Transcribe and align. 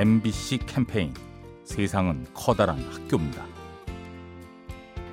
MBC 0.00 0.60
캠페인 0.64 1.12
세상은 1.62 2.26
커다란 2.32 2.78
학교입니다. 2.90 3.44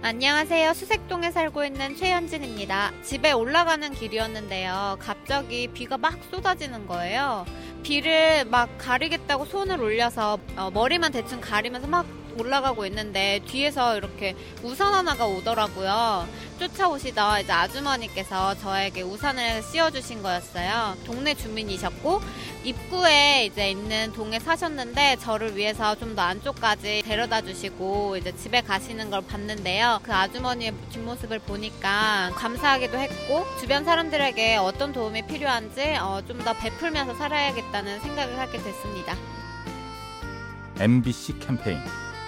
안녕하세요. 0.01 0.73
수색동에 0.73 1.31
살고 1.31 1.65
있는 1.65 1.93
최현진입니다. 1.97 2.93
집에 3.03 3.33
올라가는 3.33 3.91
길이었는데요. 3.91 4.95
갑자기 5.01 5.67
비가 5.67 5.97
막 5.97 6.17
쏟아지는 6.31 6.87
거예요. 6.87 7.45
비를 7.83 8.45
막 8.45 8.69
가리겠다고 8.77 9.43
손을 9.43 9.81
올려서 9.81 10.39
어, 10.55 10.71
머리만 10.71 11.11
대충 11.11 11.41
가리면서 11.41 11.85
막 11.87 12.05
올라가고 12.39 12.85
있는데 12.87 13.39
뒤에서 13.47 13.97
이렇게 13.97 14.35
우산 14.63 14.93
하나가 14.93 15.25
오더라고요. 15.25 16.27
쫓아오시던 16.59 17.41
이제 17.41 17.51
아주머니께서 17.51 18.55
저에게 18.55 19.01
우산을 19.03 19.61
씌워주신 19.61 20.23
거였어요. 20.23 20.95
동네 21.05 21.33
주민이셨고 21.35 22.21
입구에 22.63 23.45
이제 23.45 23.69
있는 23.71 24.11
동에 24.11 24.39
사셨는데 24.39 25.17
저를 25.17 25.55
위해서 25.55 25.95
좀 25.95 26.07
더 26.17 26.23
안쪽까지 26.23 27.03
데려다 27.05 27.41
주시고 27.41 28.17
이제 28.17 28.35
집에 28.35 28.61
가시는 28.61 29.11
걸 29.11 29.21
봤는데요. 29.21 29.99
그 30.01 30.11
아주머니의 30.13 30.73
뒷모습을 30.91 31.39
보니까 31.39 32.31
감사하기도 32.33 32.97
했고 32.97 33.45
주변 33.59 33.83
사람들에게 33.85 34.55
어떤 34.55 34.93
도움이 34.93 35.27
필요한지 35.27 35.95
어, 35.99 36.21
좀 36.27 36.37
더 36.37 36.53
베풀면서 36.53 37.13
살아야겠다는 37.15 37.99
생각을 37.99 38.39
하게 38.39 38.57
됐습니다. 38.59 39.15
MBC 40.79 41.39
캠페인 41.39 41.79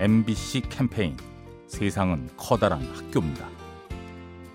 MBC 0.00 0.62
캠페인 0.70 1.16
세상은 1.66 2.28
커다란 2.36 2.82
학교입니다. 2.94 3.46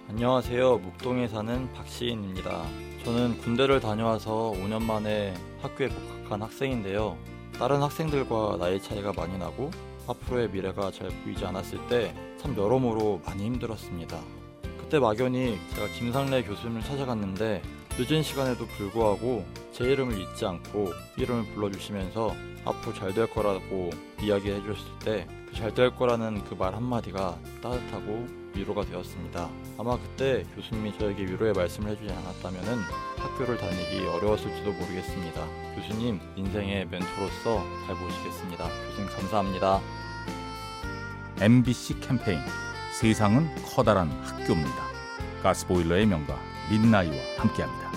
안녕하세요. 0.10 0.80
묵동에 0.80 1.28
사는 1.28 1.72
박시인입니다. 1.74 2.64
저는 3.04 3.38
군대를 3.38 3.80
다녀와서 3.80 4.54
5년 4.58 4.82
만에 4.82 5.36
학교에 5.62 5.88
복학한 5.90 6.42
학생인데요. 6.42 7.16
다른 7.60 7.80
학생들과 7.82 8.58
나이 8.60 8.82
차이가 8.82 9.14
많이 9.14 9.38
나고 9.38 9.70
앞으로의 10.08 10.50
미래가 10.50 10.92
잘 10.92 11.10
보이지 11.24 11.46
않았을 11.46 11.88
때 11.88 12.14
참 12.46 12.56
여러모로 12.56 13.22
많이 13.26 13.44
힘들었습니다. 13.46 14.20
그때 14.80 15.00
막연히 15.00 15.58
제가 15.74 15.88
김상래 15.98 16.44
교수님을 16.44 16.84
찾아갔는데 16.84 17.64
늦은 17.98 18.22
시간에도 18.22 18.68
불구하고 18.68 19.44
제 19.76 19.84
이름을 19.92 20.18
잊지 20.20 20.46
않고 20.46 20.94
이름을 21.18 21.54
불러주시면서 21.54 22.34
앞으로 22.66 22.94
잘 22.94 23.14
될 23.14 23.28
거라고 23.30 23.90
이야기해 24.22 24.62
주셨을 24.64 25.00
때 25.04 25.28
그 25.50 25.56
잘 25.56 25.74
될 25.74 25.96
거라는 25.96 26.44
그 26.46 26.56
말 26.56 26.74
한마디가 26.76 27.38
따뜻하고 27.62 28.28
위로가 28.56 28.86
되었습니다. 28.86 29.50
아마 29.78 29.98
그때 29.98 30.44
교수님이 30.56 30.98
저에게 30.98 31.24
위로의 31.26 31.54
말씀을 31.54 31.92
해주지 31.92 32.12
않았다면 32.12 32.64
학교를 33.18 33.58
다니기 33.58 34.06
어려웠을지도 34.08 34.72
모르겠습니다. 34.72 35.46
교수님 35.76 36.20
인생의 36.38 36.88
멘토로서 36.88 37.64
잘 37.86 37.96
보시겠습니다. 37.96 38.64
교수님 38.88 39.10
감사합니다. 39.10 39.82
MBC 41.42 42.00
캠페인 42.00 42.40
세상은 43.00 43.50
커다란 43.76 44.10
학교입니다. 44.24 44.86
가스보일러의 45.44 46.06
명가 46.06 46.40
민나이와 46.72 47.16
함께합니다. 47.38 47.95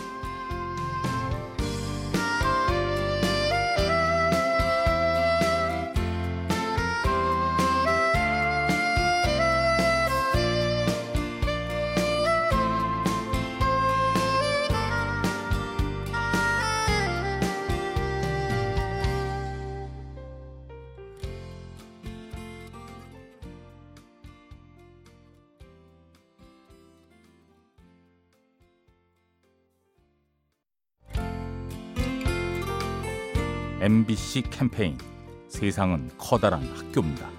MBC 33.81 34.43
캠페인. 34.50 34.99
세상은 35.47 36.11
커다란 36.19 36.65
학교입니다. 36.75 37.31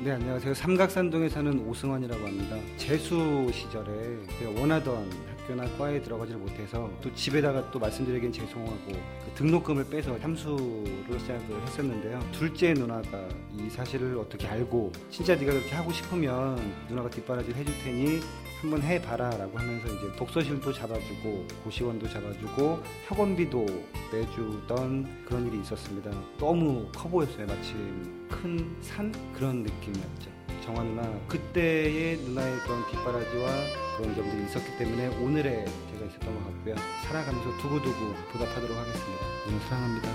네 0.00 0.12
안녕하세요. 0.12 0.54
삼각산동에 0.54 1.28
사는 1.28 1.58
오승환이라고 1.58 2.24
합니다. 2.24 2.56
재수 2.76 3.50
시절에 3.52 4.16
제가 4.38 4.60
원하던 4.60 5.10
학교나 5.40 5.64
과에 5.76 6.00
들어가지를 6.00 6.38
못해서 6.40 6.88
또 7.02 7.12
집에다가 7.14 7.68
또 7.72 7.80
말씀드리긴 7.80 8.32
죄송하고 8.32 8.76
그 8.86 9.32
등록금을 9.34 9.90
빼서 9.90 10.16
삼수로 10.20 10.84
시작을 11.18 11.62
했었는데요. 11.62 12.20
둘째 12.30 12.72
누나가 12.74 13.28
이 13.58 13.68
사실을 13.70 14.16
어떻게 14.18 14.46
알고 14.46 14.92
진짜 15.10 15.34
네가 15.34 15.52
그렇게 15.52 15.74
하고 15.74 15.92
싶으면 15.92 16.74
누나가 16.88 17.10
뒷바라지를 17.10 17.56
해줄 17.56 17.74
테니 17.82 18.20
한번 18.60 18.82
해봐라 18.82 19.30
라고 19.30 19.56
하면서 19.56 19.86
이제 19.86 20.16
독서실도 20.16 20.72
잡아주고 20.72 21.46
고시원도 21.62 22.08
잡아주고 22.08 22.82
학원비도 23.06 23.66
내주던 24.12 25.24
그런 25.24 25.46
일이 25.46 25.60
있었습니다. 25.60 26.10
너무 26.38 26.90
커 26.92 27.08
보였어요. 27.08 27.46
마침 27.46 28.26
큰 28.28 28.76
산? 28.80 29.12
그런 29.32 29.62
느낌이었죠. 29.62 30.30
정화 30.64 30.82
누나 30.82 31.02
그때의 31.28 32.18
누나의 32.18 32.58
그런 32.58 32.84
뒷바라지와 32.90 33.48
그런 33.96 34.14
점들이 34.16 34.44
있었기 34.46 34.76
때문에 34.76 35.06
오늘의 35.18 35.64
제가 35.64 36.06
있었던 36.06 36.34
것 36.34 36.44
같고요. 36.44 36.74
살아가면서 37.06 37.58
두고두고 37.62 38.14
보답하도록 38.32 38.76
하겠습니다. 38.76 39.24
너무 39.46 39.60
사랑합니다. 39.68 40.08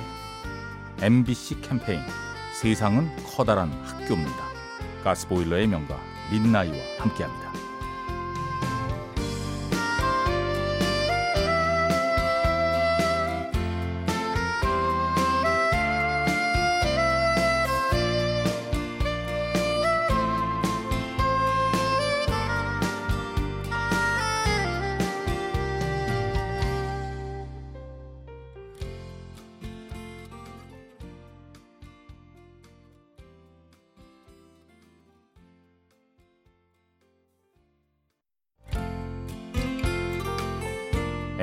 MBC 1.01 1.61
캠페인. 1.61 2.01
세상은 2.61 3.09
커다란 3.25 3.71
학교입니다. 3.83 4.53
가스보일러의 5.03 5.67
명가 5.67 5.99
민나이와 6.31 6.75
함께합니다. 6.99 7.62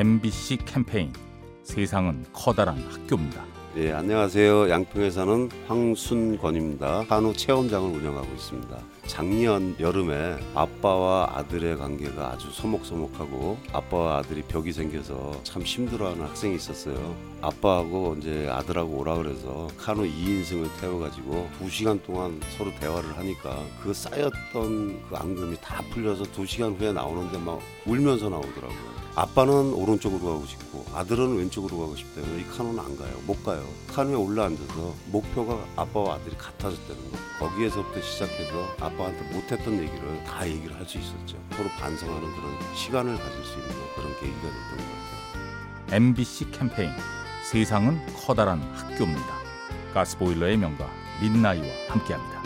MBC 0.01 0.57
캠페인 0.65 1.13
세상은 1.63 2.25
커다란 2.33 2.79
학교입니다. 2.91 3.45
네, 3.75 3.93
안녕하세요. 3.93 4.71
양평에 4.71 5.11
사는 5.11 5.51
황순권입니다. 5.67 7.05
한우 7.07 7.35
체험장을 7.35 7.99
운영하고 7.99 8.27
있습니다. 8.33 8.79
작년 9.11 9.75
여름에 9.81 10.39
아빠와 10.55 11.33
아들의 11.35 11.79
관계가 11.79 12.31
아주 12.31 12.49
서먹서먹하고 12.53 13.59
아빠와 13.73 14.19
아들이 14.19 14.41
벽이 14.43 14.73
생겨서 14.73 15.41
참 15.43 15.63
힘들어하는 15.63 16.27
학생이 16.27 16.55
있었어요. 16.55 17.17
아빠하고 17.43 18.15
이제 18.21 18.49
아들하고 18.49 18.99
오라 18.99 19.17
그래서 19.17 19.67
카누 19.77 20.05
2인승을 20.05 20.69
태워가지고 20.81 21.51
2시간 21.61 22.01
동안 22.05 22.41
서로 22.57 22.71
대화를 22.79 23.19
하니까 23.19 23.59
그 23.83 23.93
쌓였던 23.93 25.03
그 25.09 25.17
앙금이 25.17 25.57
다 25.61 25.83
풀려서 25.91 26.23
2시간 26.23 26.79
후에 26.79 26.93
나오는데 26.93 27.37
막 27.39 27.59
울면서 27.87 28.29
나오더라고요. 28.29 29.01
아빠는 29.17 29.73
오른쪽으로 29.75 30.21
가고 30.21 30.47
싶고 30.47 30.87
아들은 30.95 31.37
왼쪽으로 31.37 31.79
가고 31.79 31.97
싶다면 31.97 32.39
이 32.39 32.45
카누는 32.45 32.79
안 32.79 32.97
가요. 32.97 33.13
못 33.27 33.43
가요. 33.45 33.67
카누에 33.89 34.15
올라앉아서 34.15 34.95
목표가 35.07 35.59
아빠와 35.75 36.15
아들이 36.15 36.37
같아졌다는 36.37 37.11
거. 37.11 37.19
거기에서부터 37.41 38.01
시작해서 38.01 38.69
아빠 38.79 39.00
한테 39.07 39.23
못했던 39.35 39.75
얘기를 39.75 40.25
다 40.25 40.47
얘기를 40.49 40.75
할 40.77 40.87
수 40.87 40.99
있었죠. 40.99 41.37
서로 41.53 41.69
반성하는 41.79 42.33
그런 42.35 42.75
시간을 42.75 43.17
가질 43.17 43.45
수 43.45 43.59
있는 43.59 43.69
그런 43.95 44.13
계기가 44.21 44.41
됐던 44.41 44.77
것 44.77 44.85
같아요. 44.85 45.97
MBC 45.97 46.51
캠페인 46.51 46.91
세상은 47.51 48.01
커다란 48.15 48.61
학교입니다. 48.75 49.41
가스보일러의 49.95 50.57
명가 50.57 50.89
민나이와 51.21 51.67
함께합니다. 51.89 52.41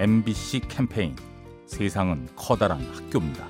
MBC 0.00 0.60
캠페인 0.60 1.14
세상은 1.66 2.26
커다란 2.34 2.80
학교입니다. 2.80 3.46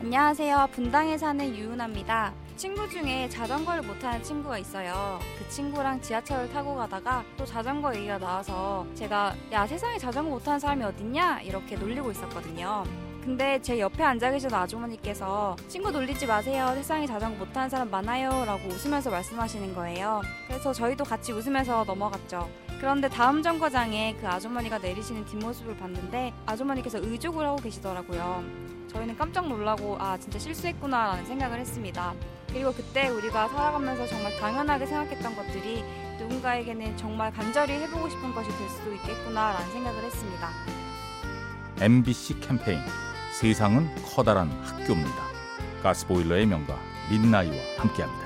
안녕하세요. 0.00 0.70
분당에 0.72 1.16
사는 1.16 1.56
유은아입니다. 1.56 2.32
친구 2.56 2.88
중에 2.90 3.28
자전거를 3.28 3.82
못하는 3.82 4.20
친구가 4.20 4.58
있어요. 4.58 5.20
그 5.38 5.48
친구랑 5.48 6.00
지하철을 6.00 6.50
타고 6.50 6.74
가다가 6.74 7.22
또 7.36 7.44
자전거 7.46 7.94
얘기가 7.94 8.18
나와서 8.18 8.84
제가 8.96 9.36
야 9.52 9.64
세상에 9.64 9.96
자전거 9.96 10.30
못하는 10.30 10.58
사람이 10.58 10.82
어딨냐 10.82 11.42
이렇게 11.42 11.76
놀리고 11.76 12.10
있었거든요. 12.10 12.82
근데 13.22 13.60
제 13.62 13.78
옆에 13.78 14.02
앉아 14.02 14.32
계신 14.32 14.52
아주머니께서 14.52 15.54
친구 15.68 15.92
놀리지 15.92 16.26
마세요. 16.26 16.72
세상에 16.74 17.06
자전거 17.06 17.44
못하는 17.44 17.68
사람 17.68 17.88
많아요. 17.90 18.44
라고 18.44 18.68
웃으면서 18.70 19.10
말씀하시는 19.10 19.72
거예요. 19.76 20.20
그래서 20.48 20.72
저희도 20.72 21.04
같이 21.04 21.30
웃으면서 21.30 21.84
넘어갔죠. 21.84 22.65
그런데 22.78 23.08
다음 23.08 23.42
정거장에 23.42 24.16
그 24.20 24.28
아주머니가 24.28 24.78
내리시는 24.78 25.24
뒷모습을 25.24 25.76
봤는데 25.76 26.34
아주머니께서 26.44 26.98
의족을 26.98 27.46
하고 27.46 27.56
계시더라고요. 27.56 28.44
저희는 28.88 29.16
깜짝 29.16 29.48
놀라고 29.48 29.96
아 29.98 30.16
진짜 30.18 30.38
실수했구나라는 30.38 31.26
생각을 31.26 31.58
했습니다. 31.58 32.14
그리고 32.48 32.72
그때 32.72 33.08
우리가 33.08 33.48
살아가면서 33.48 34.06
정말 34.06 34.36
당연하게 34.38 34.86
생각했던 34.86 35.36
것들이 35.36 35.84
누군가에게는 36.18 36.96
정말 36.96 37.32
간절히 37.32 37.74
해보고 37.74 38.08
싶은 38.08 38.32
것이 38.34 38.48
될 38.56 38.68
수도 38.68 38.94
있겠구나라는 38.94 39.72
생각을 39.72 40.04
했습니다. 40.04 40.48
MBC 41.80 42.40
캠페인 42.40 42.80
세상은 43.38 43.94
커다란 44.02 44.50
학교입니다. 44.62 45.26
가스보일러의 45.82 46.46
명가 46.46 46.78
민나이와 47.10 47.54
함께합니다. 47.78 48.25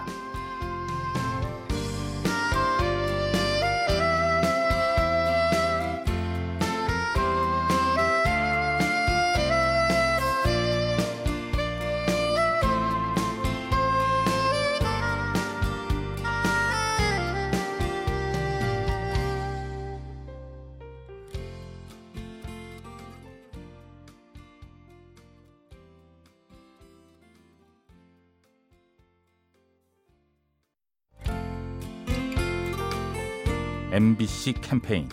MBC 33.92 34.54
캠페인 34.60 35.08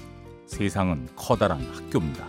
세상은 0.45 1.07
커다란 1.15 1.59
학교입니다. 1.73 2.27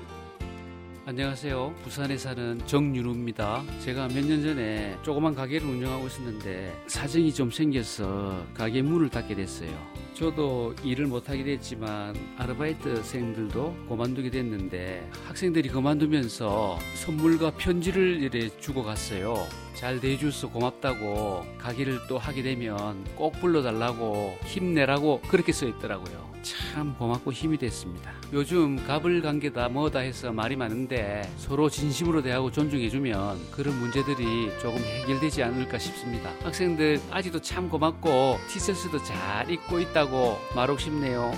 안녕하세요. 1.05 1.75
부산에 1.83 2.17
사는 2.17 2.59
정윤우입니다. 2.67 3.63
제가 3.81 4.09
몇 4.09 4.25
년 4.25 4.43
전에 4.43 4.97
조그만 5.03 5.35
가게를 5.35 5.67
운영하고 5.69 6.07
있었는데 6.07 6.85
사정이 6.87 7.33
좀 7.35 7.51
생겨서 7.51 8.45
가게 8.55 8.83
문을 8.83 9.09
닫게 9.11 9.35
됐어요. 9.35 9.71
저도 10.19 10.75
일을 10.83 11.07
못하게 11.07 11.45
됐지만 11.45 12.17
아르바이트생들도 12.39 13.87
그만두게 13.89 14.31
됐는데 14.31 15.09
학생들이 15.27 15.69
그만두면서 15.69 16.77
선물과 16.97 17.53
편지를 17.53 18.21
이래 18.21 18.49
주고 18.59 18.83
갔어요. 18.83 19.47
잘 19.75 20.01
대해줘서 20.01 20.51
고맙다고 20.51 21.47
가게를 21.59 22.01
또 22.09 22.19
하게 22.19 22.43
되면 22.43 23.05
꼭 23.15 23.35
불러달라고 23.35 24.37
힘내라고 24.45 25.21
그렇게 25.29 25.53
써 25.53 25.69
있더라고요. 25.69 26.33
참 26.43 26.97
고맙고 26.99 27.33
힘이 27.33 27.57
됐습니다. 27.57 28.18
요즘 28.31 28.77
갑을 28.87 29.23
관계다 29.23 29.71
뭐다 29.71 30.01
해서 30.01 30.33
말이 30.33 30.55
많은데 30.55 31.23
서로 31.39 31.71
진심으로 31.71 32.21
대하고 32.21 32.51
존중해주면 32.51 33.51
그런 33.51 33.79
문제들이 33.79 34.51
조금 34.61 34.79
해결되지 34.81 35.43
않을까 35.43 35.79
싶습니다. 35.79 36.31
학생들 36.43 37.01
아직도 37.11 37.41
참 37.41 37.71
고맙고 37.71 38.39
티셔츠도 38.49 39.03
잘 39.03 39.51
입고 39.51 39.81
있다고 39.81 40.39
말하고 40.55 40.79
싶네요. 40.79 41.33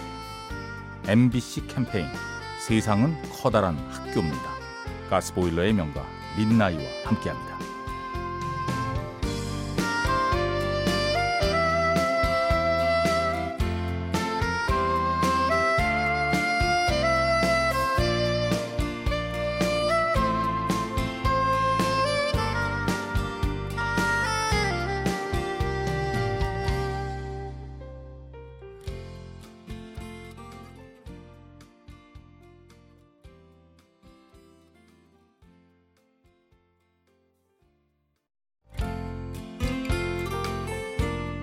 MBC 1.06 1.68
캠페인 1.68 2.06
세상은 2.66 3.14
커다란 3.40 3.76
학교입니다. 3.90 4.50
가스보일러의 5.10 5.72
명가 5.72 6.04
민나이와 6.36 6.82
함께합니다. 7.04 7.69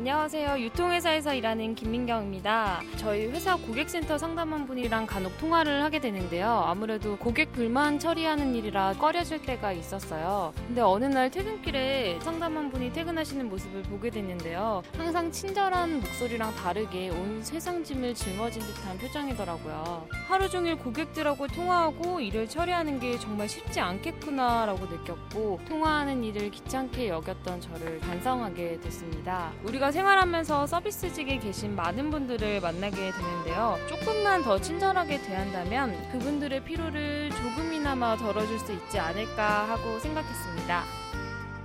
안녕하세요. 0.00 0.58
유통회사에서 0.60 1.34
일하는 1.34 1.74
김민경입니다. 1.74 2.80
저희 2.96 3.26
회사 3.26 3.54
고객센터 3.54 4.16
상담원 4.16 4.66
분이랑 4.66 5.04
간혹 5.04 5.36
통화를 5.36 5.82
하게 5.82 6.00
되는데요. 6.00 6.48
아무래도 6.48 7.18
고객 7.18 7.52
불만 7.52 7.98
처리하는 7.98 8.54
일이라 8.54 8.94
꺼려질 8.94 9.42
때가 9.42 9.72
있었어요. 9.72 10.54
근데 10.66 10.80
어느 10.80 11.04
날 11.04 11.30
퇴근길에 11.30 12.18
상담원 12.22 12.70
분이 12.70 12.94
퇴근하시는 12.94 13.46
모습을 13.50 13.82
보게 13.82 14.08
됐는데요. 14.08 14.82
항상 14.96 15.30
친절한 15.30 16.00
목소리랑 16.00 16.54
다르게 16.54 17.10
온 17.10 17.42
세상 17.42 17.84
짐을 17.84 18.14
짊어진 18.14 18.62
듯한 18.62 18.96
표정이더라고요. 18.96 20.08
하루 20.28 20.48
종일 20.48 20.76
고객들하고 20.76 21.46
통화하고 21.48 22.20
일을 22.20 22.48
처리하는 22.48 23.00
게 23.00 23.18
정말 23.18 23.50
쉽지 23.50 23.80
않겠구나라고 23.80 24.86
느꼈고 24.86 25.60
통화하는 25.68 26.24
일을 26.24 26.50
귀찮게 26.52 27.10
여겼던 27.10 27.60
저를 27.60 27.98
반성하게 27.98 28.80
됐습니다. 28.80 29.52
우리 29.62 29.78
가 29.90 29.92
생활하면서 29.92 30.68
서비스직에 30.68 31.38
계신 31.38 31.74
많은 31.74 32.10
분들을 32.10 32.60
만나게 32.60 33.10
되는데요. 33.10 33.76
조금만 33.88 34.40
더 34.44 34.60
친절하게 34.60 35.20
대한다면 35.20 35.96
그분들의 36.12 36.62
피로를 36.62 37.30
조금이나마 37.30 38.16
덜어줄 38.16 38.56
수 38.60 38.72
있지 38.72 39.00
않을까 39.00 39.68
하고 39.68 39.98
생각했습니다. 39.98 40.84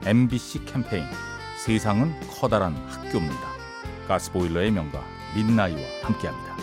MBC 0.05 0.65
캠페인 0.65 1.05
세상은 1.63 2.19
커다란 2.27 2.73
학교입니다. 2.87 3.47
가스보일러의 4.07 4.71
명가 4.71 5.03
민나이와 5.35 5.81
함께합니다. 6.01 6.54